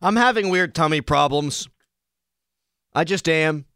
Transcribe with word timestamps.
I'm 0.00 0.16
having 0.16 0.48
weird 0.50 0.74
tummy 0.74 1.00
problems. 1.00 1.68
I 2.94 3.04
just 3.04 3.28
am. 3.28 3.66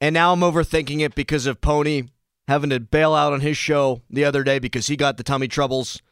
And 0.00 0.14
now 0.14 0.32
I'm 0.32 0.40
overthinking 0.40 1.00
it 1.00 1.14
because 1.14 1.46
of 1.46 1.60
Pony 1.60 2.04
having 2.46 2.70
to 2.70 2.80
bail 2.80 3.14
out 3.14 3.32
on 3.32 3.40
his 3.40 3.56
show 3.56 4.02
the 4.10 4.24
other 4.24 4.42
day 4.44 4.58
because 4.58 4.86
he 4.86 4.96
got 4.96 5.16
the 5.16 5.22
tummy 5.22 5.48
troubles. 5.48 6.02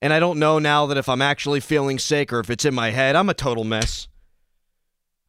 And 0.00 0.12
I 0.12 0.20
don't 0.20 0.38
know 0.38 0.58
now 0.58 0.86
that 0.86 0.98
if 0.98 1.08
I'm 1.08 1.22
actually 1.22 1.60
feeling 1.60 1.98
sick 1.98 2.32
or 2.32 2.40
if 2.40 2.50
it's 2.50 2.64
in 2.64 2.74
my 2.74 2.90
head. 2.90 3.16
I'm 3.16 3.28
a 3.28 3.34
total 3.34 3.64
mess. 3.64 4.08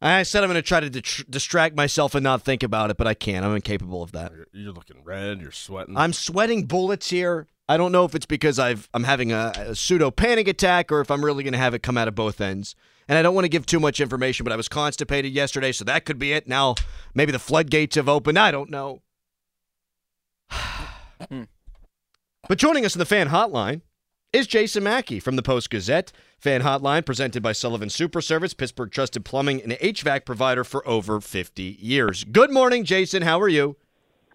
I 0.02 0.22
said 0.24 0.42
I'm 0.42 0.50
going 0.50 0.60
to 0.60 0.62
try 0.62 0.80
to 0.80 0.90
di- 0.90 1.24
distract 1.30 1.76
myself 1.76 2.14
and 2.14 2.22
not 2.22 2.42
think 2.42 2.62
about 2.62 2.90
it, 2.90 2.98
but 2.98 3.06
I 3.06 3.14
can't. 3.14 3.44
I'm 3.44 3.54
incapable 3.54 4.02
of 4.02 4.12
that. 4.12 4.32
You're, 4.32 4.46
you're 4.52 4.72
looking 4.72 5.02
red. 5.02 5.40
You're 5.40 5.52
sweating. 5.52 5.96
I'm 5.96 6.12
sweating 6.12 6.66
bullets 6.66 7.08
here. 7.08 7.46
I 7.68 7.76
don't 7.76 7.92
know 7.92 8.04
if 8.04 8.14
it's 8.14 8.26
because 8.26 8.58
I've 8.58 8.88
I'm 8.92 9.04
having 9.04 9.32
a, 9.32 9.52
a 9.56 9.74
pseudo 9.74 10.10
panic 10.10 10.48
attack 10.48 10.92
or 10.92 11.00
if 11.00 11.10
I'm 11.10 11.24
really 11.24 11.42
going 11.44 11.52
to 11.52 11.58
have 11.58 11.74
it 11.74 11.82
come 11.82 11.96
out 11.96 12.08
of 12.08 12.14
both 12.14 12.40
ends. 12.40 12.74
And 13.08 13.18
I 13.18 13.22
don't 13.22 13.34
want 13.34 13.44
to 13.44 13.50
give 13.50 13.66
too 13.66 13.80
much 13.80 14.00
information, 14.00 14.44
but 14.44 14.52
I 14.52 14.56
was 14.56 14.68
constipated 14.68 15.32
yesterday, 15.32 15.72
so 15.72 15.84
that 15.84 16.06
could 16.06 16.18
be 16.18 16.32
it. 16.32 16.48
Now 16.48 16.74
maybe 17.14 17.32
the 17.32 17.38
floodgates 17.38 17.96
have 17.96 18.08
opened. 18.08 18.38
I 18.38 18.50
don't 18.50 18.70
know. 18.70 19.02
but 22.48 22.58
joining 22.58 22.84
us 22.84 22.94
in 22.94 22.98
the 22.98 23.06
fan 23.06 23.28
hotline 23.28 23.80
is 24.32 24.46
Jason 24.46 24.82
Mackey 24.82 25.20
from 25.20 25.36
the 25.36 25.42
Post 25.42 25.70
Gazette. 25.70 26.12
Fan 26.38 26.62
hotline 26.62 27.06
presented 27.06 27.42
by 27.42 27.52
Sullivan 27.52 27.88
Super 27.88 28.20
Service, 28.20 28.52
Pittsburgh 28.52 28.90
trusted 28.90 29.24
plumbing 29.24 29.62
and 29.62 29.72
HVAC 29.72 30.26
provider 30.26 30.64
for 30.64 30.86
over 30.86 31.20
50 31.20 31.78
years. 31.80 32.24
Good 32.24 32.50
morning, 32.50 32.84
Jason. 32.84 33.22
How 33.22 33.40
are 33.40 33.48
you? 33.48 33.76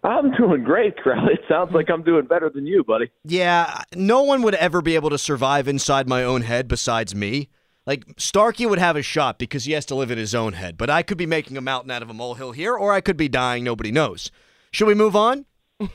I'm 0.02 0.30
doing 0.32 0.64
great, 0.64 0.96
Crowley. 0.96 1.34
It 1.34 1.40
sounds 1.48 1.72
like 1.72 1.90
I'm 1.90 2.02
doing 2.02 2.26
better 2.26 2.48
than 2.48 2.66
you, 2.66 2.82
buddy. 2.84 3.10
Yeah, 3.24 3.82
no 3.94 4.22
one 4.22 4.42
would 4.42 4.54
ever 4.54 4.80
be 4.80 4.94
able 4.94 5.10
to 5.10 5.18
survive 5.18 5.68
inside 5.68 6.08
my 6.08 6.24
own 6.24 6.42
head 6.42 6.68
besides 6.68 7.14
me. 7.14 7.48
Like 7.86 8.04
Starkey 8.16 8.66
would 8.66 8.78
have 8.78 8.96
a 8.96 9.02
shot 9.02 9.38
because 9.38 9.64
he 9.64 9.72
has 9.72 9.84
to 9.86 9.94
live 9.94 10.10
in 10.10 10.18
his 10.18 10.34
own 10.34 10.52
head, 10.54 10.76
but 10.76 10.90
I 10.90 11.02
could 11.02 11.18
be 11.18 11.26
making 11.26 11.56
a 11.56 11.60
mountain 11.60 11.90
out 11.90 12.02
of 12.02 12.10
a 12.10 12.14
molehill 12.14 12.52
here, 12.52 12.74
or 12.74 12.92
I 12.92 13.00
could 13.00 13.16
be 13.16 13.28
dying. 13.28 13.64
Nobody 13.64 13.90
knows. 13.90 14.30
Should 14.70 14.86
we 14.86 14.94
move 14.94 15.16
on? 15.16 15.46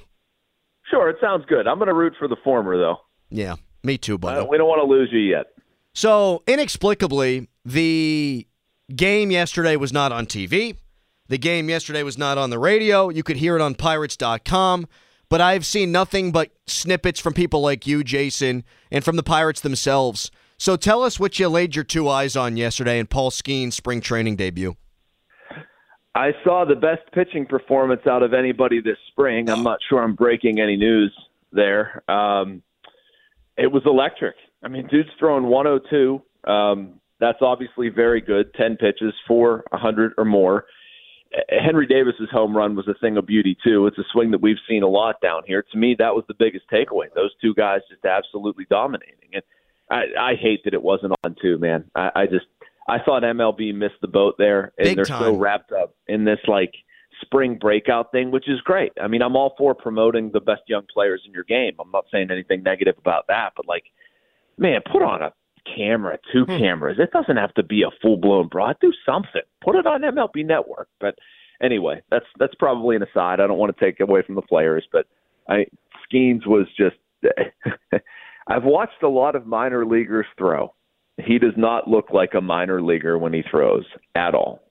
Sure, 0.92 1.10
it 1.10 1.18
sounds 1.20 1.46
good. 1.48 1.68
I'm 1.68 1.80
going 1.80 1.88
to 1.88 1.96
root 1.96 2.14
for 2.20 2.28
the 2.28 2.36
former, 2.44 2.78
though. 2.78 2.98
Yeah, 3.32 3.56
me 3.84 3.98
too, 3.98 4.20
buddy. 4.20 4.42
Uh, 4.42 4.46
we 4.46 4.56
don't 4.60 4.68
want 4.68 4.82
to 4.82 4.88
lose 4.88 5.10
you 5.12 5.18
yet. 5.20 5.48
So, 5.94 6.44
inexplicably, 6.46 7.48
the 7.66 8.46
game 8.96 9.32
yesterday 9.32 9.78
was 9.78 9.92
not 9.92 10.12
on 10.12 10.28
TV. 10.28 10.78
The 11.28 11.38
game 11.38 11.70
yesterday 11.70 12.04
was 12.04 12.18
not 12.18 12.38
on 12.38 12.50
the 12.50 12.60
radio. 12.60 13.10
You 13.10 13.24
could 13.24 13.38
hear 13.38 13.56
it 13.56 13.62
on 13.62 13.76
pirates.com, 13.76 14.88
but 15.30 15.42
I've 15.42 15.66
seen 15.66 15.92
nothing 15.92 16.32
but 16.32 16.52
snippets 16.68 17.20
from 17.20 17.34
people 17.34 17.62
like 17.62 17.88
you, 17.88 18.04
Jason, 18.04 18.64
and 18.92 19.04
from 19.04 19.16
the 19.16 19.24
Pirates 19.24 19.62
themselves. 19.62 20.30
So, 20.58 20.78
tell 20.78 21.04
us 21.04 21.20
what 21.20 21.38
you 21.38 21.50
laid 21.50 21.76
your 21.76 21.84
two 21.84 22.08
eyes 22.08 22.36
on 22.36 22.56
yesterday 22.56 23.00
in 23.00 23.08
Paul 23.08 23.32
Skenes' 23.32 23.74
spring 23.74 24.00
training 24.02 24.38
debut. 24.38 24.78
I 26.14 26.32
saw 26.46 26.64
the 26.64 26.76
best 26.76 27.02
pitching 27.14 27.46
performance 27.46 28.02
out 28.08 28.24
of 28.24 28.34
anybody 28.34 28.80
this 28.80 28.98
spring. 29.12 29.50
I'm 29.50 29.64
not 29.64 29.80
sure 29.90 30.02
I'm 30.02 30.16
breaking 30.16 30.62
any 30.62 30.78
news 30.78 31.14
there. 31.52 32.10
Um, 32.10 32.62
it 33.58 33.68
was 33.70 33.84
electric. 33.86 34.36
I 34.64 34.70
mean, 34.70 34.88
dude's 34.88 35.10
throwing 35.20 35.44
102. 35.44 36.22
Um, 36.50 37.02
that's 37.20 37.40
obviously 37.42 37.90
very 37.90 38.22
good. 38.22 38.54
10 38.54 38.78
pitches, 38.78 39.14
four, 39.28 39.66
100 39.72 40.14
or 40.18 40.24
more. 40.24 40.66
Henry 41.50 41.86
Davis's 41.88 42.30
home 42.32 42.56
run 42.56 42.76
was 42.76 42.88
a 42.88 42.94
thing 42.96 43.18
of 43.18 43.26
beauty 43.26 43.58
too. 43.64 43.88
It's 43.88 43.98
a 43.98 44.04
swing 44.12 44.32
that 44.32 44.42
we've 44.42 44.58
seen 44.68 44.84
a 44.84 44.88
lot 44.88 45.22
down 45.22 45.44
here. 45.46 45.64
To 45.72 45.78
me, 45.78 45.96
that 46.00 46.16
was 46.16 46.24
the 46.28 46.34
biggest 46.34 46.66
takeaway. 46.72 47.14
Those 47.14 47.32
two 47.42 47.54
guys 47.54 47.82
just 47.90 48.06
absolutely 48.06 48.66
dominating. 48.70 49.30
And 49.34 49.44
I, 49.90 50.04
I 50.32 50.36
hate 50.36 50.64
that 50.66 50.74
it 50.74 50.82
wasn't 50.82 51.14
on 51.24 51.36
too, 51.42 51.58
man. 51.58 51.86
I, 51.96 52.12
I 52.16 52.26
just 52.26 52.46
I 52.88 53.00
thought 53.00 53.24
MLB 53.24 53.74
missed 53.74 54.02
the 54.02 54.08
boat 54.08 54.36
there, 54.38 54.74
and 54.78 54.86
Big 54.86 54.96
they're 54.96 55.06
time. 55.06 55.22
so 55.22 55.36
wrapped 55.36 55.72
up 55.72 55.96
in 56.08 56.24
this 56.24 56.40
like 56.48 56.74
spring 57.22 57.58
breakout 57.60 58.12
thing, 58.12 58.32
which 58.32 58.48
is 58.48 58.62
great. 58.62 58.92
I 59.02 59.08
mean, 59.08 59.22
I'm 59.22 59.36
all 59.36 59.56
for 59.58 59.74
promoting 59.74 60.32
the 60.32 60.42
best 60.42 60.62
young 60.68 60.84
players 60.94 61.24
in 61.26 61.34
your 61.34 61.44
game. 61.44 61.74
I'm 61.80 61.92
not 61.92 62.06
saying 62.12 62.30
anything 62.32 62.64
negative 62.64 62.96
about 62.98 63.28
that, 63.28 63.54
but 63.56 63.68
like, 63.68 63.86
man, 64.58 64.82
put 64.92 65.02
on 65.02 65.22
a 65.22 65.34
camera, 65.76 66.18
two 66.32 66.46
hmm. 66.46 66.58
cameras. 66.58 66.98
It 67.00 67.12
doesn't 67.12 67.38
have 67.38 67.54
to 67.56 67.64
be 67.64 67.84
a 67.84 67.92
full 68.02 68.18
blown 68.18 68.48
broad. 68.48 68.78
Do 68.82 68.92
something. 69.06 69.42
Put 69.64 69.76
it 69.76 69.86
on 69.86 70.02
MLB 70.02 70.46
Network. 70.46 70.90
But 71.00 71.16
anyway, 71.62 72.02
that's 72.12 72.26
that's 72.40 72.56
probably 72.56 72.96
an 72.96 73.04
aside. 73.04 73.40
I 73.40 73.48
don't 73.48 73.58
want 73.58 73.76
to 73.76 73.86
take 73.86 74.00
away 74.00 74.22
from 74.26 74.36
the 74.36 74.42
players, 74.42 74.86
but 74.92 75.08
I 75.50 75.66
Skenes 76.06 76.46
was 76.46 76.68
just. 76.78 76.96
I've 78.48 78.64
watched 78.64 79.02
a 79.02 79.10
lot 79.10 79.36
of 79.36 79.48
minor 79.48 79.86
leaguers 79.86 80.28
throw. 80.38 80.76
He 81.18 81.40
does 81.40 81.54
not 81.58 81.88
look 81.88 82.12
like 82.12 82.36
a 82.36 82.42
minor 82.42 82.82
leaguer 82.82 83.18
when 83.18 83.34
he 83.34 83.42
throws 83.50 83.86
at 84.14 84.36
all. 84.36 84.62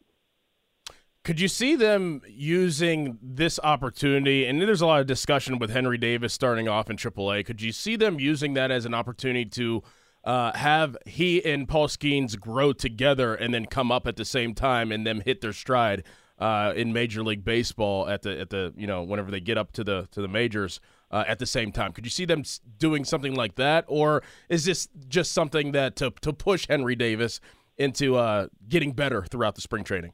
Could 1.25 1.41
you 1.41 1.49
see 1.49 1.75
them 1.75 2.21
using 2.29 3.19
this 3.23 3.59
opportunity? 3.65 4.45
And 4.45 4.61
there's 4.61 4.83
a 4.83 4.87
lot 4.87 5.01
of 5.01 5.07
discussion 5.07 5.59
with 5.59 5.71
Henry 5.71 5.97
Davis 5.97 6.35
starting 6.35 6.69
off 6.69 6.91
in 6.91 6.99
AAA. 6.99 7.47
Could 7.47 7.63
you 7.63 7.73
see 7.73 7.97
them 7.97 8.21
using 8.21 8.53
that 8.55 8.71
as 8.71 8.85
an 8.85 8.93
opportunity 8.93 9.47
to 9.47 9.83
uh, 10.25 10.57
have 10.57 10.97
he 11.07 11.45
and 11.45 11.69
Paul 11.69 11.89
Skenes 11.89 12.39
grow 12.39 12.73
together 12.73 13.35
and 13.35 13.53
then 13.53 13.67
come 13.67 13.93
up 13.93 14.07
at 14.07 14.17
the 14.17 14.25
same 14.25 14.55
time 14.55 14.91
and 14.91 15.07
them 15.07 15.21
hit 15.21 15.41
their 15.41 15.53
stride 15.53 16.05
uh, 16.39 16.73
in 16.75 16.93
Major 16.93 17.23
League 17.23 17.45
Baseball 17.45 18.09
at 18.09 18.23
the 18.23 18.41
at 18.41 18.51
the 18.51 18.73
you 18.77 18.87
know 18.87 19.03
whenever 19.03 19.31
they 19.31 19.41
get 19.41 19.59
up 19.59 19.73
to 19.73 19.85
the 19.85 20.09
to 20.13 20.23
the 20.23 20.29
majors 20.29 20.81
uh, 21.11 21.25
at 21.29 21.39
the 21.39 21.47
same 21.47 21.73
time? 21.73 21.93
Could 21.93 22.07
you 22.07 22.11
see 22.11 22.25
them 22.25 22.43
doing 22.79 23.05
something 23.05 23.35
like 23.35 23.57
that, 23.57 23.85
or 23.87 24.23
is 24.49 24.65
this 24.65 24.89
just 25.09 25.33
something 25.33 25.73
that 25.73 25.97
to 25.97 26.11
to 26.23 26.33
push 26.33 26.67
Henry 26.69 26.97
Davis 26.97 27.41
into 27.77 28.17
uh, 28.17 28.49
getting 28.69 28.93
better 28.93 29.25
throughout 29.25 29.55
the 29.55 29.61
spring 29.61 29.85
training? 29.85 30.13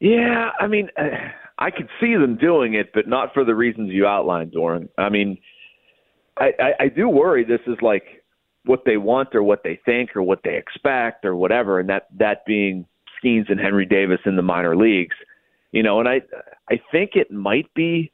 Yeah, 0.00 0.50
I 0.60 0.66
mean, 0.66 0.88
uh, 0.98 1.04
I 1.58 1.70
could 1.70 1.88
see 2.00 2.14
them 2.14 2.36
doing 2.36 2.74
it, 2.74 2.90
but 2.92 3.08
not 3.08 3.32
for 3.32 3.44
the 3.44 3.54
reasons 3.54 3.90
you 3.92 4.06
outlined, 4.06 4.52
Dorin. 4.52 4.88
I 4.98 5.08
mean, 5.08 5.38
I, 6.36 6.50
I, 6.58 6.84
I 6.84 6.88
do 6.88 7.08
worry 7.08 7.44
this 7.44 7.60
is 7.66 7.76
like 7.80 8.23
what 8.64 8.84
they 8.84 8.96
want 8.96 9.34
or 9.34 9.42
what 9.42 9.62
they 9.62 9.78
think 9.84 10.16
or 10.16 10.22
what 10.22 10.40
they 10.44 10.56
expect 10.56 11.24
or 11.24 11.36
whatever, 11.36 11.80
and 11.80 11.88
that 11.88 12.06
that 12.18 12.44
being 12.46 12.86
Skenes 13.22 13.50
and 13.50 13.60
Henry 13.60 13.86
Davis 13.86 14.20
in 14.26 14.36
the 14.36 14.42
minor 14.42 14.76
leagues, 14.76 15.16
you 15.72 15.82
know. 15.82 16.00
And 16.00 16.08
I 16.08 16.22
I 16.70 16.80
think 16.90 17.12
it 17.14 17.30
might 17.30 17.72
be 17.74 18.12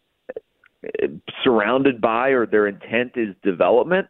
uh, 0.85 1.07
surrounded 1.45 2.01
by 2.01 2.31
or 2.31 2.47
their 2.47 2.67
intent 2.67 3.13
is 3.17 3.35
development, 3.43 4.09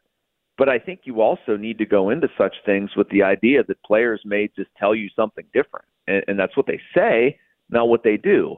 but 0.57 0.69
I 0.69 0.79
think 0.79 1.01
you 1.05 1.21
also 1.21 1.57
need 1.57 1.79
to 1.79 1.87
go 1.87 2.11
into 2.11 2.29
such 2.39 2.55
things 2.65 2.91
with 2.97 3.09
the 3.11 3.23
idea 3.23 3.63
that 3.65 3.83
players 3.83 4.23
may 4.25 4.49
just 4.57 4.71
tell 4.79 4.95
you 4.95 5.09
something 5.15 5.45
different, 5.53 5.87
and, 6.07 6.25
and 6.27 6.39
that's 6.39 6.57
what 6.57 6.67
they 6.67 6.81
say 6.95 7.39
not 7.71 7.89
what 7.89 8.03
they 8.03 8.17
do. 8.17 8.57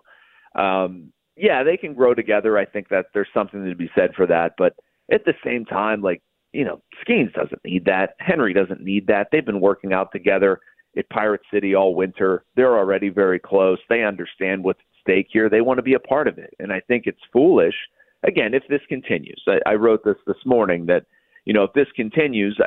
Um, 0.54 1.12
yeah, 1.36 1.62
they 1.62 1.76
can 1.76 1.94
grow 1.94 2.14
together. 2.14 2.58
I 2.58 2.64
think 2.64 2.88
that 2.88 3.06
there's 3.14 3.28
something 3.32 3.64
to 3.64 3.74
be 3.74 3.90
said 3.94 4.14
for 4.14 4.26
that. 4.26 4.54
But 4.58 4.74
at 5.10 5.24
the 5.24 5.34
same 5.44 5.64
time, 5.64 6.02
like, 6.02 6.22
you 6.52 6.64
know, 6.64 6.80
Skenes 7.02 7.32
doesn't 7.32 7.64
need 7.64 7.84
that. 7.86 8.14
Henry 8.18 8.52
doesn't 8.52 8.82
need 8.82 9.06
that. 9.06 9.28
They've 9.32 9.44
been 9.44 9.60
working 9.60 9.92
out 9.92 10.12
together 10.12 10.60
at 10.96 11.08
Pirate 11.08 11.40
City 11.52 11.74
all 11.74 11.94
winter. 11.94 12.44
They're 12.56 12.76
already 12.76 13.08
very 13.08 13.38
close. 13.38 13.78
They 13.88 14.02
understand 14.02 14.64
what's 14.64 14.80
at 14.80 15.00
stake 15.00 15.28
here. 15.32 15.48
They 15.48 15.62
want 15.62 15.78
to 15.78 15.82
be 15.82 15.94
a 15.94 16.00
part 16.00 16.28
of 16.28 16.38
it. 16.38 16.54
And 16.58 16.72
I 16.72 16.80
think 16.80 17.04
it's 17.06 17.20
foolish. 17.32 17.74
Again, 18.22 18.54
if 18.54 18.62
this 18.68 18.82
continues, 18.88 19.42
I, 19.48 19.70
I 19.70 19.74
wrote 19.74 20.04
this 20.04 20.18
this 20.26 20.36
morning 20.44 20.86
that, 20.86 21.06
you 21.44 21.52
know, 21.52 21.64
if 21.64 21.72
this 21.72 21.88
continues, 21.96 22.60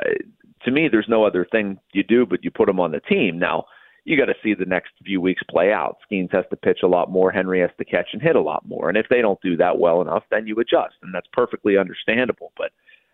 to 0.64 0.70
me, 0.70 0.88
there's 0.90 1.08
no 1.08 1.24
other 1.24 1.46
thing 1.50 1.78
you 1.92 2.02
do 2.02 2.26
but 2.26 2.44
you 2.44 2.50
put 2.50 2.66
them 2.66 2.80
on 2.80 2.90
the 2.90 3.00
team. 3.00 3.38
Now, 3.38 3.66
you 4.04 4.16
got 4.16 4.26
to 4.26 4.34
see 4.42 4.54
the 4.54 4.64
next 4.64 4.92
few 5.04 5.20
weeks 5.20 5.42
play 5.48 5.72
out. 5.72 5.98
Skenes 6.08 6.32
has 6.32 6.44
to 6.50 6.56
pitch 6.56 6.80
a 6.84 6.88
lot 6.88 7.10
more. 7.10 7.32
Henry 7.32 7.60
has 7.60 7.70
to 7.78 7.84
catch 7.84 8.08
and 8.12 8.22
hit 8.22 8.36
a 8.36 8.40
lot 8.40 8.66
more. 8.66 8.88
And 8.88 8.96
if 8.96 9.06
they 9.08 9.20
don't 9.20 9.40
do 9.40 9.56
that 9.56 9.78
well 9.78 10.00
enough, 10.00 10.22
then 10.30 10.46
you 10.46 10.56
adjust, 10.60 10.94
and 11.02 11.12
that's 11.12 11.26
perfectly 11.32 11.76
understandable. 11.76 12.52
But 12.56 12.70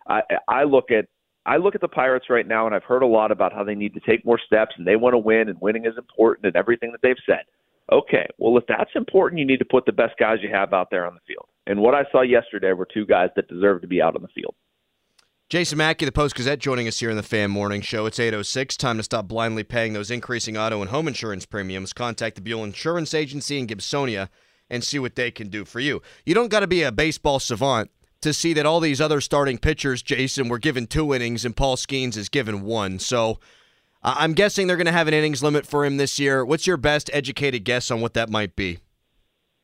I, 0.07 0.21
I 0.47 0.63
look 0.63 0.91
at 0.91 1.05
I 1.45 1.57
look 1.57 1.75
at 1.75 1.81
the 1.81 1.89
Pirates 1.89 2.27
right 2.29 2.47
now, 2.47 2.65
and 2.65 2.73
I've 2.73 2.83
heard 2.83 3.03
a 3.03 3.07
lot 3.07 3.31
about 3.31 3.51
how 3.51 3.63
they 3.63 3.75
need 3.75 3.93
to 3.95 3.99
take 3.99 4.25
more 4.25 4.39
steps 4.39 4.75
and 4.77 4.87
they 4.87 4.95
want 4.95 5.13
to 5.13 5.17
win, 5.17 5.49
and 5.49 5.59
winning 5.59 5.85
is 5.85 5.97
important, 5.97 6.45
and 6.45 6.55
everything 6.55 6.91
that 6.91 7.01
they've 7.01 7.15
said. 7.25 7.43
Okay, 7.91 8.25
well, 8.37 8.57
if 8.57 8.63
that's 8.67 8.91
important, 8.95 9.39
you 9.39 9.45
need 9.45 9.59
to 9.59 9.65
put 9.65 9.85
the 9.85 9.91
best 9.91 10.13
guys 10.17 10.37
you 10.41 10.49
have 10.53 10.73
out 10.73 10.87
there 10.89 11.05
on 11.05 11.15
the 11.15 11.19
field. 11.27 11.47
And 11.67 11.81
what 11.81 11.93
I 11.93 12.03
saw 12.11 12.21
yesterday 12.21 12.71
were 12.71 12.87
two 12.91 13.05
guys 13.05 13.29
that 13.35 13.49
deserve 13.49 13.81
to 13.81 13.87
be 13.87 14.01
out 14.01 14.15
on 14.15 14.21
the 14.21 14.29
field. 14.29 14.55
Jason 15.49 15.77
Mackey, 15.77 16.05
the 16.05 16.11
Post 16.11 16.35
Gazette, 16.35 16.59
joining 16.59 16.87
us 16.87 16.99
here 16.99 17.09
in 17.09 17.17
the 17.17 17.21
Fan 17.21 17.51
Morning 17.51 17.81
Show. 17.81 18.05
It's 18.05 18.17
8.06. 18.17 18.77
Time 18.77 18.97
to 18.97 19.03
stop 19.03 19.27
blindly 19.27 19.63
paying 19.63 19.93
those 19.93 20.09
increasing 20.09 20.57
auto 20.57 20.81
and 20.81 20.89
home 20.89 21.07
insurance 21.07 21.45
premiums. 21.45 21.93
Contact 21.93 22.35
the 22.35 22.41
Buell 22.41 22.63
Insurance 22.63 23.13
Agency 23.13 23.59
in 23.59 23.67
Gibsonia 23.67 24.29
and 24.69 24.83
see 24.83 24.97
what 24.97 25.15
they 25.15 25.29
can 25.29 25.49
do 25.49 25.65
for 25.65 25.79
you. 25.79 26.01
You 26.25 26.33
don't 26.33 26.49
got 26.49 26.61
to 26.61 26.67
be 26.67 26.81
a 26.81 26.91
baseball 26.91 27.39
savant 27.39 27.91
to 28.23 28.33
see 28.33 28.53
that 28.53 28.65
all 28.65 28.79
these 28.79 28.99
other 28.99 29.21
starting 29.21 29.57
pitchers, 29.57 30.01
Jason, 30.01 30.49
were 30.49 30.59
given 30.59 30.87
two 30.87 31.13
innings 31.13 31.45
and 31.45 31.55
Paul 31.55 31.75
Skenes 31.75 32.17
is 32.17 32.29
given 32.29 32.63
one. 32.63 32.99
So 32.99 33.39
I'm 34.03 34.33
guessing 34.33 34.67
they're 34.67 34.77
going 34.77 34.85
to 34.85 34.91
have 34.91 35.07
an 35.07 35.13
innings 35.13 35.41
limit 35.41 35.65
for 35.65 35.85
him 35.85 35.97
this 35.97 36.19
year. 36.19 36.43
What's 36.43 36.67
your 36.67 36.77
best 36.77 37.09
educated 37.13 37.63
guess 37.63 37.89
on 37.89 38.01
what 38.01 38.13
that 38.15 38.29
might 38.29 38.55
be? 38.55 38.79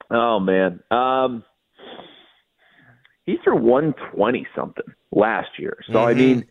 Oh, 0.09 0.39
man. 0.39 0.79
Um, 0.91 1.43
he 3.25 3.35
threw 3.43 3.57
120 3.57 4.47
something 4.55 4.85
last 5.11 5.49
year. 5.57 5.77
So, 5.87 5.93
mm-hmm. 5.93 6.07
I 6.07 6.13
mean, 6.13 6.45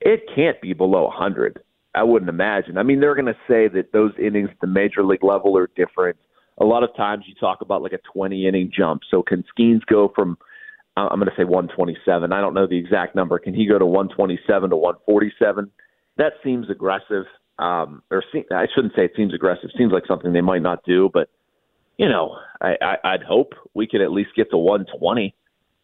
it 0.00 0.22
can't 0.34 0.60
be 0.60 0.72
below 0.72 1.04
100. 1.04 1.62
I 1.94 2.02
wouldn't 2.02 2.28
imagine. 2.28 2.76
I 2.76 2.82
mean, 2.82 3.00
they're 3.00 3.14
going 3.14 3.26
to 3.26 3.38
say 3.48 3.68
that 3.68 3.92
those 3.92 4.12
innings 4.18 4.50
at 4.50 4.60
the 4.60 4.66
major 4.66 5.04
league 5.04 5.24
level 5.24 5.56
are 5.56 5.70
different. 5.76 6.16
A 6.60 6.64
lot 6.64 6.82
of 6.82 6.94
times 6.96 7.24
you 7.26 7.34
talk 7.36 7.60
about 7.60 7.82
like 7.82 7.92
a 7.92 8.00
20 8.12 8.46
inning 8.46 8.70
jump. 8.76 9.02
So, 9.10 9.22
can 9.22 9.44
Skenes 9.56 9.86
go 9.86 10.12
from, 10.14 10.36
I'm 11.06 11.18
going 11.18 11.30
to 11.30 11.36
say 11.36 11.44
127. 11.44 12.32
I 12.32 12.40
don't 12.40 12.54
know 12.54 12.66
the 12.66 12.78
exact 12.78 13.14
number. 13.14 13.38
Can 13.38 13.54
he 13.54 13.66
go 13.66 13.78
to 13.78 13.86
127 13.86 14.70
to 14.70 14.76
147? 14.76 15.70
That 16.16 16.32
seems 16.42 16.68
aggressive. 16.70 17.24
Um, 17.58 18.02
or 18.10 18.22
se- 18.32 18.46
I 18.52 18.66
shouldn't 18.74 18.94
say 18.94 19.04
it 19.04 19.12
seems 19.16 19.34
aggressive. 19.34 19.70
Seems 19.76 19.92
like 19.92 20.06
something 20.06 20.32
they 20.32 20.40
might 20.40 20.62
not 20.62 20.84
do, 20.84 21.10
but 21.12 21.28
you 21.96 22.08
know, 22.08 22.36
I, 22.60 22.76
I, 22.80 22.96
I'd 23.04 23.22
hope 23.22 23.54
we 23.74 23.86
could 23.88 24.00
at 24.00 24.12
least 24.12 24.30
get 24.36 24.50
to 24.50 24.56
120 24.56 25.34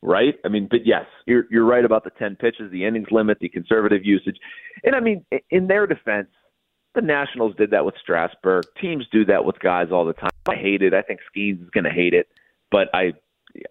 right? 0.05 0.35
I 0.45 0.49
mean, 0.49 0.69
but 0.71 0.87
yes, 0.87 1.07
you're 1.27 1.45
you're 1.51 1.65
right 1.65 1.85
about 1.85 2.05
the 2.05 2.11
10 2.11 2.37
pitches, 2.37 2.71
the 2.71 2.85
innings 2.85 3.09
limit, 3.11 3.39
the 3.41 3.49
conservative 3.49 4.05
usage. 4.05 4.37
And 4.85 4.95
I 4.95 5.01
mean, 5.01 5.25
in 5.51 5.67
their 5.67 5.87
defense, 5.87 6.29
the 6.95 7.01
Nationals 7.01 7.57
did 7.57 7.71
that 7.71 7.85
with 7.85 7.95
Strasburg. 8.01 8.65
Teams 8.81 9.07
do 9.11 9.25
that 9.25 9.45
with 9.45 9.59
guys 9.59 9.89
all 9.91 10.05
the 10.05 10.13
time. 10.13 10.31
I 10.47 10.55
hate 10.55 10.83
it. 10.83 10.95
I 10.95 11.03
think 11.03 11.21
Skenes 11.35 11.63
is 11.63 11.71
going 11.71 11.85
to 11.85 11.91
hate 11.91 12.15
it, 12.15 12.29
but 12.71 12.89
I 12.95 13.15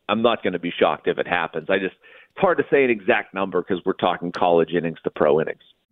I'm 0.09 0.21
not 0.21 0.43
going 0.43 0.53
to 0.53 0.59
be 0.59 0.71
shocked 0.77 1.07
if 1.07 1.17
it 1.17 1.27
happens. 1.27 1.69
I 1.69 1.77
just 1.77 1.95
it's 2.31 2.41
hard 2.41 2.57
to 2.57 2.63
say 2.71 2.83
an 2.83 2.89
exact 2.89 3.33
number 3.33 3.61
because 3.61 3.83
we're 3.85 3.93
talking 3.93 4.31
college 4.31 4.71
innings 4.71 4.97
to 5.03 5.11
pro 5.11 5.39
innings. 5.39 5.61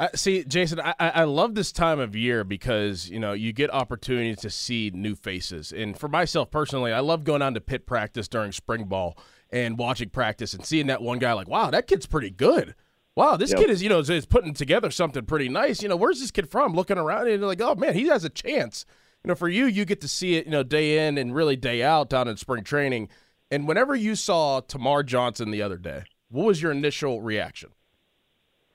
Uh, 0.00 0.08
see, 0.14 0.44
Jason, 0.44 0.80
I, 0.80 0.94
I 0.98 1.24
love 1.24 1.54
this 1.54 1.72
time 1.72 2.00
of 2.00 2.16
year 2.16 2.42
because 2.42 3.10
you 3.10 3.20
know 3.20 3.34
you 3.34 3.52
get 3.52 3.70
opportunities 3.70 4.38
to 4.38 4.48
see 4.48 4.90
new 4.94 5.14
faces, 5.14 5.72
and 5.72 5.96
for 5.96 6.08
myself 6.08 6.50
personally, 6.50 6.90
I 6.90 7.00
love 7.00 7.22
going 7.22 7.42
on 7.42 7.52
to 7.52 7.60
Pitt 7.60 7.86
practice 7.86 8.26
during 8.26 8.50
spring 8.52 8.84
ball 8.84 9.18
and 9.50 9.76
watching 9.76 10.08
practice 10.08 10.54
and 10.54 10.64
seeing 10.64 10.86
that 10.86 11.02
one 11.02 11.18
guy 11.18 11.34
like, 11.34 11.48
wow, 11.48 11.70
that 11.70 11.86
kid's 11.86 12.06
pretty 12.06 12.30
good. 12.30 12.74
Wow, 13.14 13.36
this 13.36 13.50
yep. 13.50 13.58
kid 13.60 13.68
is 13.68 13.82
you 13.82 13.90
know 13.90 13.98
is, 13.98 14.08
is, 14.08 14.24
putting 14.24 14.54
together 14.54 14.90
something 14.90 15.26
pretty 15.26 15.50
nice. 15.50 15.82
You 15.82 15.90
know, 15.90 15.96
where's 15.96 16.18
this 16.18 16.30
kid 16.30 16.50
from? 16.50 16.72
Looking 16.72 16.96
around 16.96 17.28
and 17.28 17.42
like, 17.42 17.60
oh 17.60 17.74
man, 17.74 17.92
he 17.92 18.06
has 18.06 18.24
a 18.24 18.30
chance. 18.30 18.86
You 19.22 19.28
know, 19.28 19.34
for 19.34 19.50
you, 19.50 19.66
you 19.66 19.84
get 19.84 20.00
to 20.00 20.08
see 20.08 20.36
it, 20.36 20.46
you 20.46 20.50
know, 20.50 20.62
day 20.62 21.06
in 21.06 21.18
and 21.18 21.34
really 21.34 21.56
day 21.56 21.82
out 21.82 22.08
down 22.08 22.26
in 22.26 22.38
spring 22.38 22.64
training. 22.64 23.10
And 23.50 23.68
whenever 23.68 23.94
you 23.94 24.14
saw 24.14 24.62
Termarr 24.62 25.04
Johnson 25.04 25.50
the 25.50 25.60
other 25.60 25.76
day, 25.76 26.04
what 26.30 26.46
was 26.46 26.62
your 26.62 26.72
initial 26.72 27.20
reaction? 27.20 27.68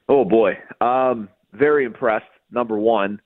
Oh 0.08 0.26
boy, 0.26 0.58
um, 0.82 1.30
very 1.54 1.86
impressed. 1.86 2.26
Number 2.52 2.78
one. 2.78 3.22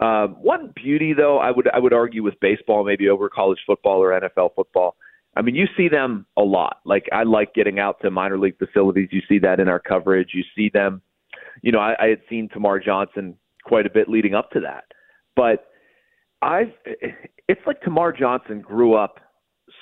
Uh, 0.00 0.26
one 0.26 0.72
beauty, 0.74 1.12
though, 1.16 1.38
I 1.38 1.52
would 1.52 1.68
I 1.72 1.78
would 1.78 1.92
argue 1.92 2.24
with 2.24 2.34
baseball, 2.40 2.84
maybe 2.84 3.08
over 3.08 3.28
college 3.28 3.60
football 3.66 4.02
or 4.02 4.10
NFL 4.10 4.54
football. 4.56 4.96
I 5.36 5.42
mean, 5.42 5.54
you 5.54 5.66
see 5.76 5.88
them 5.88 6.26
a 6.36 6.42
lot. 6.42 6.78
Like 6.84 7.08
I 7.12 7.22
like 7.22 7.54
getting 7.54 7.78
out 7.78 8.00
to 8.02 8.10
minor 8.10 8.38
league 8.38 8.58
facilities. 8.58 9.08
You 9.12 9.20
see 9.28 9.38
that 9.40 9.60
in 9.60 9.68
our 9.68 9.78
coverage. 9.78 10.30
You 10.34 10.42
see 10.56 10.70
them. 10.72 11.02
You 11.62 11.72
know, 11.72 11.78
I, 11.78 11.94
I 11.98 12.06
had 12.08 12.20
seen 12.28 12.48
Termarr 12.48 12.84
Johnson 12.84 13.36
quite 13.64 13.86
a 13.86 13.90
bit 13.90 14.08
leading 14.08 14.34
up 14.34 14.50
to 14.52 14.60
that, 14.60 14.84
but 15.36 15.66
I've. 16.40 16.72
It's 17.48 17.60
like 17.66 17.82
Termarr 17.82 18.16
Johnson 18.18 18.60
grew 18.60 18.94
up 18.94 19.20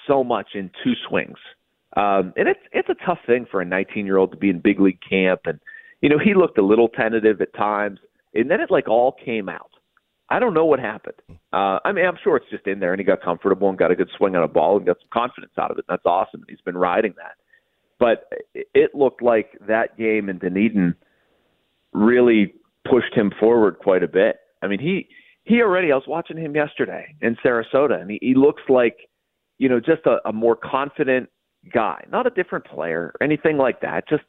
so 0.07 0.25
much 0.25 0.49
in 0.55 0.71
two 0.83 0.93
swings, 1.09 1.39
um, 1.97 2.33
and 2.37 2.49
it's 2.49 2.61
it's 2.73 2.89
a 2.89 3.07
tough 3.07 3.19
thing 3.27 3.47
for 3.51 3.61
a 3.61 3.65
19 3.65 4.07
year 4.07 4.17
old 4.17 4.33
to 4.33 4.37
be 4.37 4.51
in 4.51 4.61
big 4.61 4.81
league 4.81 4.99
camp 5.09 5.41
and 5.45 5.61
you 6.01 6.09
know, 6.09 6.19
he 6.19 6.35
looked 6.35 6.59
a 6.59 6.65
little 6.65 6.89
tentative 6.89 7.41
at 7.41 7.55
times, 7.55 8.01
and 8.35 8.51
then 8.51 8.61
it 8.61 8.71
like 8.71 8.89
all 8.89 9.13
came 9.25 9.49
out. 9.49 9.71
I 10.31 10.39
don't 10.39 10.55
know 10.55 10.65
what 10.65 10.79
happened. 10.79 11.17
Uh, 11.53 11.81
I 11.85 11.93
mean, 11.93 12.07
I'm 12.07 12.17
sure 12.23 12.37
it's 12.37 12.51
just 12.51 12.67
in 12.67 12.79
there, 12.79 12.93
and 12.93 13.01
he 13.01 13.05
got 13.05 13.21
comfortable 13.21 13.69
and 13.69 13.77
got 13.77 13.91
a 13.91 13.97
good 13.97 14.11
swing 14.17 14.37
on 14.37 14.45
a 14.45 14.49
ball 14.49 14.77
and 14.77 14.87
got 14.87 14.99
some 15.01 15.09
confidence 15.13 15.53
out 15.59 15.73
of 15.73 15.79
it. 15.79 15.85
That's 15.89 16.07
awesome. 16.07 16.45
He's 16.49 16.61
been 16.61 16.79
riding 16.79 17.15
that. 17.17 17.35
But 17.99 18.33
it 18.55 18.95
looked 18.95 19.23
like 19.23 19.59
that 19.67 19.99
game 19.99 20.29
in 20.29 20.39
Dunedin 20.39 20.95
really 21.93 22.55
pushed 22.89 23.13
him 23.15 23.33
forward 23.39 23.79
quite 23.83 24.03
a 24.03 24.09
bit. 24.09 24.37
I 24.63 24.69
mean, 24.69 24.79
he 24.79 25.09
he 25.45 25.61
already. 25.61 25.91
I 25.91 25.97
was 25.97 26.05
watching 26.07 26.39
him 26.39 26.55
yesterday 26.55 27.15
in 27.21 27.37
Sarasota, 27.45 28.01
and 28.01 28.11
he, 28.11 28.19
he 28.23 28.35
looks 28.35 28.63
like 28.69 28.97
you 29.59 29.69
know 29.69 29.81
just 29.81 30.07
a, 30.07 30.19
a 30.27 30.33
more 30.33 30.57
confident 30.57 31.29
guy, 31.75 32.05
not 32.11 32.27
a 32.27 32.31
different 32.31 32.65
player 32.65 33.13
or 33.15 33.23
anything 33.23 33.59
like 33.59 33.81
that. 33.81 34.09
Just 34.09 34.23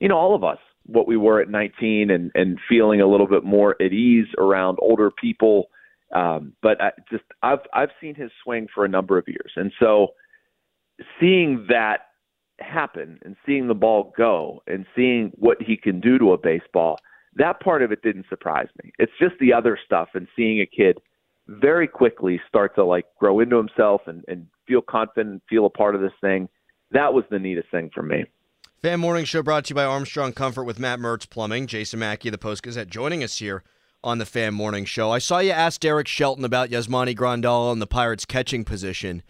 you 0.00 0.08
know, 0.08 0.16
all 0.16 0.34
of 0.34 0.44
us 0.44 0.58
what 0.86 1.06
we 1.06 1.16
were 1.16 1.40
at 1.40 1.48
19 1.48 2.10
and 2.10 2.30
and 2.34 2.58
feeling 2.68 3.00
a 3.00 3.06
little 3.06 3.26
bit 3.26 3.44
more 3.44 3.76
at 3.80 3.92
ease 3.92 4.26
around 4.38 4.78
older 4.80 5.10
people. 5.10 5.66
Um, 6.14 6.52
but 6.62 6.80
I 6.80 6.92
just 7.10 7.24
I've 7.42 7.60
I've 7.72 7.90
seen 8.00 8.14
his 8.14 8.30
swing 8.42 8.68
for 8.72 8.84
a 8.84 8.88
number 8.88 9.18
of 9.18 9.24
years, 9.26 9.52
and 9.56 9.72
so 9.78 10.08
seeing 11.20 11.66
that 11.68 11.98
happen 12.60 13.18
and 13.24 13.36
seeing 13.44 13.68
the 13.68 13.74
ball 13.74 14.12
go 14.16 14.62
and 14.66 14.86
seeing 14.94 15.30
what 15.34 15.60
he 15.60 15.76
can 15.76 16.00
do 16.00 16.18
to 16.18 16.32
a 16.32 16.38
baseball, 16.38 16.98
that 17.34 17.60
part 17.60 17.82
of 17.82 17.92
it 17.92 18.02
didn't 18.02 18.26
surprise 18.28 18.68
me. 18.82 18.92
It's 18.98 19.12
just 19.20 19.34
the 19.40 19.52
other 19.52 19.78
stuff 19.84 20.08
and 20.14 20.26
seeing 20.34 20.60
a 20.60 20.66
kid 20.66 20.98
very 21.48 21.86
quickly 21.86 22.40
start 22.48 22.74
to 22.74 22.84
like 22.84 23.06
grow 23.18 23.40
into 23.40 23.56
himself 23.56 24.02
and, 24.06 24.24
and 24.26 24.46
feel 24.66 24.80
confident, 24.80 25.42
feel 25.48 25.66
a 25.66 25.70
part 25.70 25.94
of 25.94 26.00
this 26.00 26.12
thing. 26.20 26.48
That 26.92 27.12
was 27.12 27.24
the 27.30 27.38
neatest 27.38 27.70
thing 27.70 27.90
for 27.94 28.02
me. 28.02 28.24
Fan 28.82 29.00
Morning 29.00 29.24
Show 29.24 29.42
brought 29.42 29.64
to 29.64 29.70
you 29.70 29.74
by 29.74 29.86
Armstrong 29.86 30.34
Comfort 30.34 30.64
with 30.64 30.78
Matt 30.78 30.98
Mertz 30.98 31.28
Plumbing. 31.28 31.66
Jason 31.66 31.98
Mackey, 31.98 32.28
the 32.28 32.36
Post 32.36 32.62
Gazette, 32.62 32.90
joining 32.90 33.24
us 33.24 33.38
here 33.38 33.62
on 34.04 34.18
the 34.18 34.26
Fan 34.26 34.52
Morning 34.52 34.84
Show. 34.84 35.10
I 35.10 35.18
saw 35.18 35.38
you 35.38 35.50
ask 35.50 35.80
Derek 35.80 36.06
Shelton 36.06 36.44
about 36.44 36.68
Yasmani 36.68 37.16
Grandal 37.16 37.72
and 37.72 37.80
the 37.80 37.86
Pirates' 37.86 38.26
catching 38.26 38.66
position. 38.66 39.22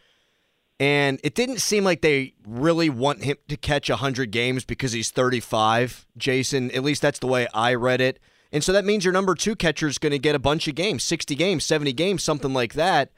And 0.80 1.20
it 1.22 1.36
didn't 1.36 1.60
seem 1.60 1.84
like 1.84 2.02
they 2.02 2.34
really 2.44 2.90
want 2.90 3.22
him 3.22 3.36
to 3.46 3.56
catch 3.56 3.88
100 3.88 4.32
games 4.32 4.64
because 4.64 4.90
he's 4.90 5.12
35, 5.12 6.08
Jason. 6.16 6.72
At 6.72 6.82
least 6.82 7.00
that's 7.00 7.20
the 7.20 7.28
way 7.28 7.46
I 7.54 7.74
read 7.74 8.00
it. 8.00 8.18
And 8.50 8.64
so 8.64 8.72
that 8.72 8.84
means 8.84 9.04
your 9.04 9.14
number 9.14 9.36
two 9.36 9.54
catcher 9.54 9.86
is 9.86 9.98
going 9.98 10.10
to 10.10 10.18
get 10.18 10.34
a 10.34 10.40
bunch 10.40 10.66
of 10.66 10.74
games 10.74 11.04
60 11.04 11.36
games, 11.36 11.64
70 11.64 11.92
games, 11.92 12.24
something 12.24 12.52
like 12.52 12.74
that. 12.74 13.12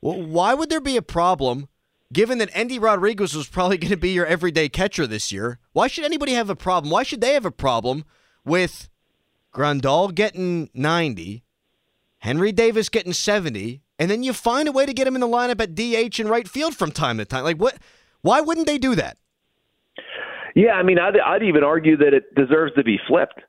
Well, 0.00 0.22
why 0.22 0.54
would 0.54 0.70
there 0.70 0.80
be 0.80 0.96
a 0.96 1.02
problem 1.02 1.68
given 2.12 2.38
that 2.38 2.50
Endy 2.52 2.78
Rodriguez 2.78 3.34
was 3.34 3.48
probably 3.48 3.78
going 3.78 3.90
to 3.90 3.96
be 3.96 4.10
your 4.10 4.26
everyday 4.26 4.68
catcher 4.68 5.06
this 5.06 5.32
year? 5.32 5.58
Why 5.72 5.88
should 5.88 6.04
anybody 6.04 6.32
have 6.32 6.50
a 6.50 6.56
problem? 6.56 6.90
Why 6.90 7.02
should 7.02 7.20
they 7.20 7.34
have 7.34 7.46
a 7.46 7.50
problem 7.50 8.04
with 8.44 8.88
Grandal 9.52 10.14
getting 10.14 10.70
90, 10.74 11.42
Henry 12.18 12.52
Davis 12.52 12.88
getting 12.88 13.12
70, 13.12 13.82
and 13.98 14.10
then 14.10 14.22
you 14.22 14.32
find 14.32 14.68
a 14.68 14.72
way 14.72 14.86
to 14.86 14.92
get 14.92 15.06
him 15.06 15.14
in 15.14 15.20
the 15.20 15.28
lineup 15.28 15.60
at 15.60 15.74
DH 15.74 16.20
and 16.20 16.30
right 16.30 16.48
field 16.48 16.76
from 16.76 16.92
time 16.92 17.18
to 17.18 17.24
time? 17.24 17.44
Like, 17.44 17.58
what? 17.58 17.78
Why 18.22 18.40
wouldn't 18.40 18.66
they 18.66 18.78
do 18.78 18.94
that? 18.96 19.16
Yeah, 20.54 20.72
I 20.72 20.82
mean, 20.82 20.98
I'd, 20.98 21.18
I'd 21.18 21.42
even 21.42 21.62
argue 21.62 21.96
that 21.98 22.14
it 22.14 22.34
deserves 22.34 22.74
to 22.74 22.82
be 22.82 22.98
flipped. 23.06 23.40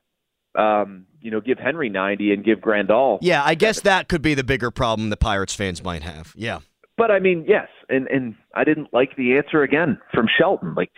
Um, 0.56 1.06
you 1.22 1.32
know, 1.32 1.42
give 1.42 1.58
Henry 1.58 1.90
90 1.90 2.34
and 2.34 2.46
give 2.46 2.60
Grandal. 2.60 3.20
Yeah, 3.22 3.44
I 3.44 3.56
guess 3.56 3.82
that 3.82 4.08
could 4.08 4.22
be 4.22 4.36
the 4.36 4.44
bigger 4.44 4.72
problem 4.72 5.10
the 5.10 5.18
Pirates 5.18 5.54
fans 5.54 5.84
might 5.84 6.04
have. 6.04 6.34
Yeah. 6.36 6.60
But 7.00 7.12
I 7.12 7.20
mean, 7.20 7.46
yes, 7.48 7.70
and 7.88 8.08
and 8.08 8.36
I 8.54 8.66
didn't 8.66 8.94
like 8.94 9.16
the 9.16 9.38
answer 9.38 9.64
again 9.64 9.98
from 10.14 10.28
Shelton. 10.38 10.76
Like 10.76 10.92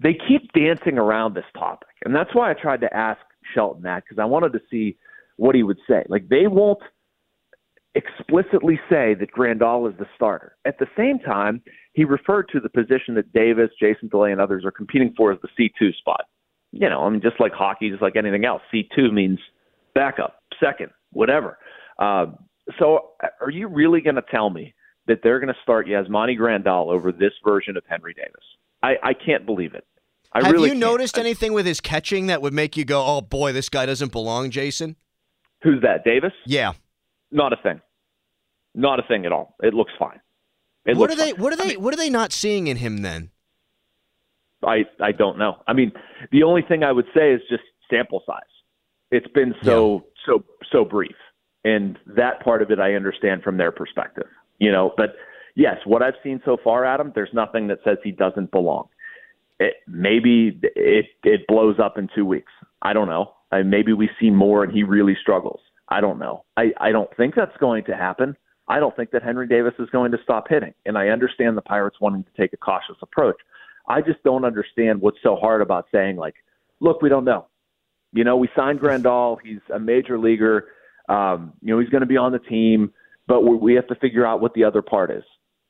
they 0.00 0.14
keep 0.14 0.52
dancing 0.52 0.98
around 0.98 1.34
this 1.34 1.44
topic, 1.52 1.88
and 2.04 2.14
that's 2.14 2.32
why 2.32 2.48
I 2.48 2.54
tried 2.54 2.80
to 2.82 2.96
ask 2.96 3.20
Shelton 3.52 3.82
that 3.82 4.04
because 4.04 4.20
I 4.20 4.24
wanted 4.24 4.52
to 4.52 4.60
see 4.70 4.96
what 5.36 5.56
he 5.56 5.64
would 5.64 5.80
say. 5.88 6.04
Like 6.08 6.28
they 6.28 6.46
won't 6.46 6.78
explicitly 7.96 8.78
say 8.88 9.14
that 9.14 9.32
Grandal 9.36 9.90
is 9.90 9.98
the 9.98 10.06
starter. 10.14 10.54
At 10.64 10.78
the 10.78 10.86
same 10.96 11.18
time, 11.18 11.60
he 11.94 12.04
referred 12.04 12.48
to 12.52 12.60
the 12.60 12.68
position 12.68 13.16
that 13.16 13.32
Davis, 13.32 13.70
Jason 13.80 14.08
Delay, 14.08 14.30
and 14.30 14.40
others 14.40 14.64
are 14.64 14.70
competing 14.70 15.12
for 15.16 15.32
as 15.32 15.38
the 15.42 15.48
C2 15.58 15.92
spot. 15.96 16.26
You 16.70 16.88
know, 16.88 17.02
I 17.02 17.08
mean, 17.08 17.20
just 17.20 17.40
like 17.40 17.50
hockey, 17.50 17.90
just 17.90 18.02
like 18.02 18.14
anything 18.14 18.44
else, 18.44 18.62
C2 18.72 19.12
means 19.12 19.40
backup, 19.92 20.40
second, 20.62 20.90
whatever. 21.10 21.58
Uh, 21.98 22.26
so, 22.78 23.10
uh, 23.22 23.28
are 23.40 23.50
you 23.50 23.68
really 23.68 24.00
going 24.00 24.16
to 24.16 24.24
tell 24.30 24.50
me 24.50 24.74
that 25.06 25.20
they're 25.22 25.40
going 25.40 25.52
to 25.52 25.60
start 25.62 25.86
Yasmani 25.86 26.38
Grandal 26.38 26.88
over 26.92 27.12
this 27.12 27.32
version 27.44 27.76
of 27.76 27.84
Henry 27.88 28.14
Davis? 28.14 28.44
I, 28.82 28.94
I 29.02 29.14
can't 29.14 29.46
believe 29.46 29.74
it. 29.74 29.86
I 30.32 30.42
Have 30.44 30.52
really 30.52 30.68
you 30.68 30.72
can't. 30.72 30.80
noticed 30.80 31.18
anything 31.18 31.52
with 31.54 31.64
his 31.66 31.80
catching 31.80 32.26
that 32.26 32.42
would 32.42 32.52
make 32.52 32.76
you 32.76 32.84
go, 32.84 33.02
"Oh 33.04 33.20
boy, 33.22 33.52
this 33.52 33.68
guy 33.70 33.86
doesn't 33.86 34.12
belong"? 34.12 34.50
Jason. 34.50 34.96
Who's 35.62 35.80
that? 35.82 36.04
Davis? 36.04 36.32
Yeah. 36.46 36.72
Not 37.32 37.52
a 37.52 37.56
thing. 37.56 37.80
Not 38.74 39.00
a 39.00 39.02
thing 39.02 39.24
at 39.26 39.32
all. 39.32 39.56
It 39.62 39.72
looks 39.74 39.92
fine. 39.98 40.20
It 40.84 40.96
what 40.96 41.10
looks 41.10 41.14
are 41.14 41.24
they? 41.24 41.32
fine. 41.32 41.40
What 41.42 41.52
are 41.54 41.56
they? 41.56 41.64
I 41.64 41.66
mean, 41.68 41.82
what 41.82 41.94
are 41.94 41.96
they 41.96 42.10
not 42.10 42.32
seeing 42.32 42.66
in 42.66 42.76
him 42.76 42.98
then? 42.98 43.30
I 44.62 44.84
I 45.00 45.12
don't 45.12 45.38
know. 45.38 45.56
I 45.66 45.72
mean, 45.72 45.92
the 46.30 46.42
only 46.42 46.62
thing 46.62 46.84
I 46.84 46.92
would 46.92 47.06
say 47.16 47.32
is 47.32 47.40
just 47.48 47.62
sample 47.90 48.22
size. 48.26 48.42
It's 49.10 49.26
been 49.28 49.54
so 49.62 50.04
so 50.26 50.44
so 50.70 50.84
brief, 50.84 51.16
and 51.68 51.98
that 52.06 52.40
part 52.42 52.62
of 52.62 52.70
it 52.70 52.78
I 52.78 52.94
understand 52.94 53.42
from 53.42 53.56
their 53.56 53.72
perspective. 53.72 54.26
You 54.58 54.72
know, 54.72 54.92
but 54.96 55.14
yes, 55.54 55.76
what 55.84 56.02
I've 56.02 56.14
seen 56.22 56.40
so 56.44 56.56
far, 56.62 56.84
Adam, 56.84 57.12
there's 57.14 57.32
nothing 57.32 57.68
that 57.68 57.78
says 57.84 57.98
he 58.02 58.10
doesn't 58.10 58.50
belong. 58.50 58.88
It, 59.60 59.74
maybe 59.86 60.58
it 60.62 61.06
it 61.24 61.46
blows 61.48 61.76
up 61.78 61.98
in 61.98 62.08
two 62.14 62.24
weeks. 62.24 62.52
I 62.82 62.92
don't 62.92 63.08
know. 63.08 63.32
I, 63.50 63.62
maybe 63.62 63.92
we 63.92 64.08
see 64.20 64.30
more 64.30 64.62
and 64.64 64.72
he 64.72 64.82
really 64.82 65.16
struggles. 65.20 65.60
I 65.88 66.00
don't 66.00 66.18
know. 66.18 66.44
I 66.56 66.72
I 66.80 66.92
don't 66.92 67.14
think 67.16 67.34
that's 67.34 67.56
going 67.58 67.84
to 67.84 67.96
happen. 67.96 68.36
I 68.68 68.80
don't 68.80 68.94
think 68.94 69.10
that 69.12 69.22
Henry 69.22 69.48
Davis 69.48 69.74
is 69.78 69.88
going 69.90 70.12
to 70.12 70.18
stop 70.22 70.46
hitting, 70.48 70.74
and 70.84 70.98
I 70.98 71.08
understand 71.08 71.56
the 71.56 71.62
Pirates 71.62 71.96
wanting 72.00 72.24
to 72.24 72.30
take 72.40 72.52
a 72.52 72.56
cautious 72.58 72.96
approach. 73.02 73.36
I 73.88 74.02
just 74.02 74.22
don't 74.22 74.44
understand 74.44 75.00
what's 75.00 75.16
so 75.22 75.34
hard 75.34 75.62
about 75.62 75.86
saying 75.90 76.16
like, 76.16 76.34
look, 76.80 77.00
we 77.00 77.08
don't 77.08 77.24
know. 77.24 77.46
You 78.12 78.24
know, 78.24 78.36
we 78.36 78.48
signed 78.54 78.80
Grandal. 78.80 79.38
He's 79.42 79.60
a 79.74 79.78
major 79.78 80.18
leaguer. 80.18 80.68
Um, 81.08 81.52
you 81.62 81.74
know, 81.74 81.80
he's 81.80 81.88
going 81.88 82.02
to 82.02 82.06
be 82.06 82.16
on 82.16 82.32
the 82.32 82.38
team, 82.38 82.92
but 83.26 83.42
we, 83.42 83.56
we 83.56 83.74
have 83.74 83.86
to 83.88 83.94
figure 83.96 84.26
out 84.26 84.40
what 84.40 84.54
the 84.54 84.64
other 84.64 84.82
part 84.82 85.10
is. 85.10 85.24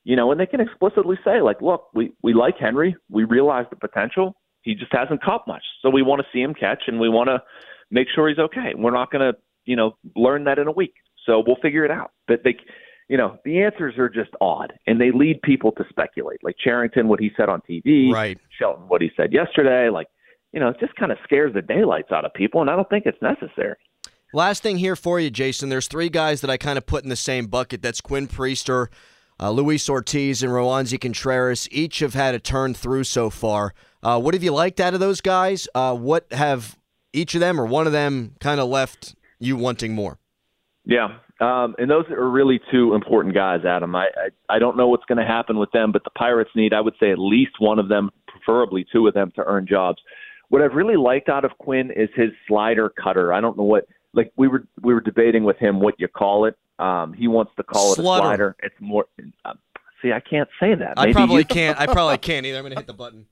You 0.05 0.17
know, 0.17 0.31
and 0.31 0.41
they 0.41 0.47
can 0.47 0.61
explicitly 0.61 1.17
say 1.25 1.43
like, 1.43 1.61
look, 1.61 1.89
we 1.95 2.13
we 2.23 2.33
like 2.33 2.55
Henry. 2.59 2.97
We 3.11 3.25
realize 3.25 3.67
the 3.71 3.77
potential. 3.77 4.35
He 4.63 4.75
just 4.75 4.93
hasn't 4.93 5.23
caught 5.23 5.47
much, 5.47 5.63
so 5.83 5.91
we 5.91 6.03
want 6.03 6.21
to 6.21 6.27
see 6.33 6.41
him 6.41 6.55
catch, 6.55 6.85
and 6.87 6.99
we 6.99 7.09
want 7.09 7.29
to 7.29 7.43
make 7.91 8.09
sure 8.15 8.29
he's 8.29 8.39
okay. 8.39 8.73
We're 8.77 8.91
not 8.91 9.11
going 9.11 9.33
to, 9.33 9.39
you 9.65 9.77
know, 9.77 9.97
learn 10.17 10.45
that 10.45 10.59
in 10.59 10.67
a 10.67 10.73
week. 10.73 10.95
So 11.27 11.43
we'll 11.47 11.57
figure 11.63 11.85
it 11.85 11.91
out. 11.91 12.13
But 12.27 12.41
they, 12.45 12.57
you 13.09 13.17
know, 13.17 13.39
the 13.45 13.63
answers 13.63 13.97
are 13.99 14.09
just 14.09 14.31
odd, 14.41 14.73
and 14.87 15.01
they 15.01 15.11
lead 15.11 15.43
people 15.43 15.73
to 15.73 15.85
speculate. 15.89 16.43
Like 16.43 16.57
Cherington, 16.63 17.09
what 17.09 17.21
he 17.21 17.31
said 17.37 17.49
on 17.49 17.63
TV, 17.69 18.11
Right. 18.13 18.39
Shelton, 18.59 18.89
what 18.89 19.01
he 19.03 19.11
said 19.17 19.33
yesterday. 19.33 19.91
Like, 19.91 20.09
you 20.53 20.61
know, 20.61 20.69
it 20.69 20.77
just 20.81 20.95
kind 20.97 21.13
of 21.13 21.19
scares 21.25 21.53
the 21.55 21.63
daylights 21.63 22.13
out 22.13 22.25
of 22.25 22.33
people, 22.35 22.61
and 22.61 22.71
I 22.71 22.77
don't 22.77 22.89
think 22.89 23.05
it's 23.07 23.21
necessary. 23.23 23.77
Last 24.35 24.63
thing 24.63 24.77
here 24.77 24.97
for 24.97 25.19
you, 25.19 25.31
Jason. 25.31 25.71
There's 25.71 25.89
three 25.89 26.11
guys 26.11 26.43
that 26.43 26.51
I 26.51 26.59
kind 26.59 26.77
of 26.77 26.85
put 26.85 27.03
in 27.03 27.09
the 27.09 27.17
same 27.17 27.47
bucket. 27.47 27.81
That's 27.81 28.03
Quinn 28.03 28.29
Priester, 28.29 28.89
uh, 29.41 29.51
Luis 29.51 29.89
Ortiz, 29.89 30.43
and 30.43 30.53
Roansy 30.53 31.01
Contreras. 31.01 31.67
Each 31.71 32.01
have 32.01 32.13
had 32.13 32.35
a 32.35 32.39
turn 32.39 32.75
through 32.75 33.05
so 33.05 33.31
far. 33.31 33.73
Uh, 34.03 34.21
what 34.21 34.35
have 34.35 34.43
you 34.43 34.53
liked 34.53 34.81
out 34.81 34.93
of 34.93 35.01
those 35.01 35.23
guys? 35.23 35.67
Uh, 35.75 35.95
what 35.95 36.31
have 36.33 36.77
each 37.15 37.35
of 37.35 37.41
them 37.41 37.59
or 37.59 37.65
one 37.65 37.87
of 37.87 37.93
them 37.93 38.35
kind 38.39 38.61
of 38.61 38.69
left 38.69 39.15
you 39.39 39.57
wanting 39.57 39.95
more? 39.95 40.19
Yeah, 40.85 41.19
um, 41.41 41.75
and 41.79 41.91
those 41.91 42.05
are 42.11 42.29
really 42.29 42.61
two 42.71 42.95
important 42.95 43.35
guys, 43.35 43.65
Adam. 43.65 43.97
I 43.97 44.09
I, 44.49 44.57
I 44.57 44.59
don't 44.59 44.77
know 44.77 44.89
what's 44.89 45.05
going 45.07 45.19
to 45.19 45.27
happen 45.27 45.59
with 45.59 45.71
them, 45.73 45.91
but 45.91 46.05
the 46.05 46.11
Pirates 46.11 46.51
need, 46.55 46.75
I 46.75 46.81
would 46.81 46.95
say, 47.01 47.11
at 47.11 47.19
least 47.19 47.53
one 47.61 47.79
of 47.79 47.89
them, 47.89 48.11
preferably 48.27 48.87
two 48.93 49.07
of 49.07 49.15
them, 49.15 49.33
to 49.37 49.45
earn 49.45 49.67
jobs. 49.67 49.99
What 50.49 50.63
I've 50.63 50.75
really 50.75 50.97
liked 50.97 51.29
out 51.29 51.45
of 51.45 51.53
Quinn 51.59 51.91
is 51.95 52.09
his 52.15 52.31
slider 52.47 52.91
cutter. 52.91 53.33
I 53.33 53.41
don't 53.41 53.57
know 53.57 53.65
what 53.65 53.87
like 54.15 54.33
we 54.37 54.49
were 54.49 54.65
we 54.83 54.95
were 54.95 55.01
debating 55.01 55.45
with 55.45 55.57
him 55.59 55.81
what 55.81 55.95
you 55.99 56.09
call 56.09 56.45
it. 56.47 56.57
Um, 56.79 57.13
he 57.13 57.29
wants 57.29 57.53
to 57.57 57.63
call 57.63 57.93
it 57.93 57.99
a 57.99 58.03
slider. 58.03 58.57
It's 58.63 58.75
more. 58.81 59.07
Uh, 59.45 59.55
see, 60.03 60.13
I 60.13 60.21
can't 60.21 60.49
say 60.61 60.75
that. 60.75 60.95
I 60.97 61.13
probably 61.13 61.39
you- 61.39 61.45
can't. 61.45 61.79
I 61.81 61.87
probably 61.87 62.19
can't 62.31 62.47
either. 62.47 62.59
I'm 62.59 62.63
going 62.65 62.73
to 62.73 62.79
hit 62.79 62.87
the 62.87 62.93
button. 62.93 63.27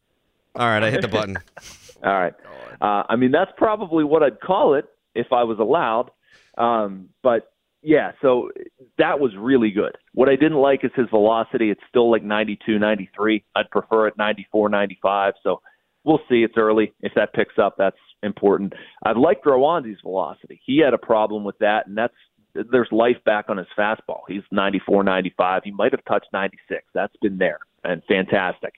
All 0.54 0.66
right, 0.66 0.82
I 0.82 0.90
hit 0.90 1.02
the 1.02 1.08
button. 1.08 1.36
All 2.04 2.12
right. 2.12 2.34
Uh, 2.80 3.02
I 3.08 3.16
mean, 3.16 3.30
that's 3.30 3.50
probably 3.56 4.04
what 4.04 4.22
I'd 4.22 4.40
call 4.40 4.74
it 4.74 4.86
if 5.14 5.32
I 5.32 5.44
was 5.44 5.58
allowed. 5.58 6.10
Um, 6.58 7.10
but 7.22 7.52
yeah, 7.82 8.12
so 8.22 8.50
that 8.98 9.20
was 9.20 9.32
really 9.36 9.70
good. 9.70 9.96
What 10.14 10.28
I 10.28 10.36
didn't 10.36 10.58
like 10.58 10.84
is 10.84 10.90
his 10.96 11.08
velocity. 11.10 11.70
It's 11.70 11.80
still 11.88 12.10
like 12.10 12.22
92, 12.22 12.78
93. 12.78 13.44
I'd 13.54 13.70
prefer 13.70 14.08
it 14.08 14.16
94, 14.16 14.68
95. 14.70 15.34
So 15.42 15.60
we'll 16.04 16.20
see. 16.28 16.42
It's 16.42 16.56
early. 16.56 16.92
If 17.00 17.12
that 17.14 17.32
picks 17.34 17.58
up, 17.58 17.76
that's 17.78 17.96
important. 18.22 18.74
I've 19.04 19.16
liked 19.16 19.46
Roansy's 19.46 20.00
velocity. 20.02 20.60
He 20.64 20.78
had 20.78 20.94
a 20.94 20.98
problem 20.98 21.44
with 21.44 21.58
that, 21.58 21.86
and 21.86 21.96
that's 21.96 22.14
there's 22.72 22.88
life 22.90 23.18
back 23.24 23.46
on 23.48 23.58
his 23.58 23.66
fastball. 23.78 24.20
He's 24.28 24.42
94, 24.50 25.04
95. 25.04 25.62
He 25.64 25.70
might 25.70 25.92
have 25.92 26.04
touched 26.06 26.28
96. 26.32 26.82
That's 26.94 27.14
been 27.20 27.36
there 27.36 27.58
and 27.84 28.02
fantastic. 28.08 28.74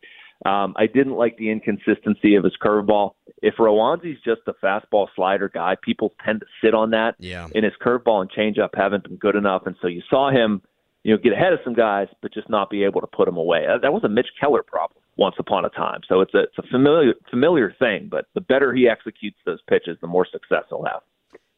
Um, 0.47 0.75
I 0.77 0.87
didn't 0.87 1.15
like 1.15 1.37
the 1.37 1.51
inconsistency 1.51 2.37
of 2.37 2.45
his 2.45 2.55
curveball. 2.63 3.13
If 3.43 3.55
Roansy's 3.59 4.19
just 4.25 4.43
a 4.47 4.53
fastball 4.65 5.09
slider 5.17 5.49
guy, 5.49 5.77
people 5.83 6.15
tend 6.25 6.41
to 6.41 6.47
sit 6.63 6.75
on 6.75 6.91
that. 6.91 7.17
Yeah. 7.19 7.49
And 7.55 7.65
his 7.65 7.75
curveball 7.85 8.21
and 8.21 8.31
changeup 8.31 8.71
haven't 8.75 9.05
been 9.05 9.17
good 9.17 9.35
enough, 9.35 9.63
and 9.67 9.75
so 9.83 9.89
you 9.89 10.03
saw 10.09 10.31
him, 10.31 10.63
you 11.03 11.13
know, 11.13 11.21
get 11.21 11.33
ahead 11.33 11.53
of 11.53 11.59
some 11.65 11.75
guys, 11.75 12.07
but 12.23 12.33
just 12.33 12.49
not 12.49 12.71
be 12.71 12.85
able 12.85 13.01
to 13.01 13.09
put 13.09 13.27
them 13.27 13.37
away. 13.37 13.67
That 13.83 13.93
was 13.93 14.05
a 14.05 14.09
Mitch 14.09 14.29
Keller 14.41 14.63
problem 14.63 15.03
once 15.19 15.35
upon 15.39 15.65
a 15.65 15.69
time. 15.71 16.01
So 16.09 16.21
it's 16.21 16.33
a 16.33 16.45
it's 16.45 16.59
a 16.59 16.63
familiar 16.71 17.13
familiar 17.29 17.75
thing, 17.79 18.09
but 18.11 18.27
the 18.35 18.41
better 18.41 18.73
he 18.73 18.89
executes 18.89 19.37
those 19.45 19.61
pitches, 19.69 19.99
the 20.01 20.07
more 20.07 20.27
success 20.31 20.65
he'll 20.71 20.85
have. 20.85 21.03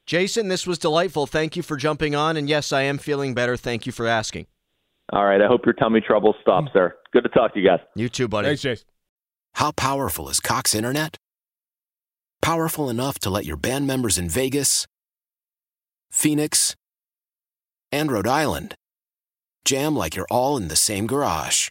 Jason, 0.07 0.49
this 0.49 0.67
was 0.67 0.79
delightful. 0.79 1.27
Thank 1.27 1.57
you 1.57 1.63
for 1.63 1.77
jumping 1.77 2.17
on. 2.17 2.37
And 2.37 2.49
yes, 2.49 2.73
I 2.73 2.83
am 2.83 2.99
feeling 2.99 3.33
better. 3.35 3.57
Thank 3.57 3.87
you 3.87 3.93
for 3.93 4.07
asking. 4.07 4.47
All 5.13 5.25
right, 5.25 5.41
I 5.41 5.47
hope 5.47 5.65
your 5.65 5.75
tummy 5.75 6.01
trouble 6.01 6.35
stops 6.41 6.71
there. 6.75 6.97
Good 7.13 7.23
to 7.23 7.29
talk 7.29 7.55
to 7.55 7.61
you 7.61 7.67
guys. 7.67 7.81
You 7.95 8.09
too, 8.09 8.27
buddy. 8.27 8.49
Thanks, 8.49 8.63
Jason. 8.63 8.87
How 9.55 9.73
powerful 9.73 10.29
is 10.29 10.41
Cox 10.41 10.75
Internet? 10.75 11.17
Powerful 12.41 12.89
enough 12.89 13.19
to 13.21 13.31
let 13.31 13.45
your 13.45 13.57
band 13.57 13.87
members 13.87 14.19
in 14.19 14.29
Vegas, 14.29 14.87
Phoenix, 16.11 16.75
and 17.93 18.11
Rhode 18.11 18.29
Island 18.29 18.75
jam 19.65 19.95
like 19.95 20.17
you're 20.17 20.27
all 20.31 20.57
in 20.57 20.69
the 20.69 20.77
same 20.77 21.07
garage. 21.07 21.71